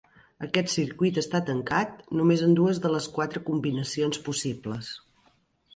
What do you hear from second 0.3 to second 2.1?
Aquest circuit està tancat